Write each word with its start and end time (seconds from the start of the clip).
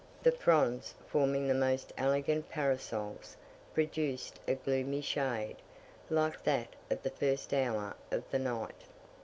The 0.23 0.31
fronds 0.31 0.95
forming 1.05 1.47
the 1.47 1.53
most 1.53 1.93
elegant 1.95 2.49
parasols, 2.49 3.37
produced 3.71 4.39
a 4.47 4.55
gloomy 4.55 5.01
shade, 5.01 5.57
like 6.09 6.43
that 6.43 6.69
of 6.89 7.03
the 7.03 7.11
first 7.11 7.53
hour 7.53 7.95
of 8.09 8.23
the 8.31 8.39
night. 8.39 8.83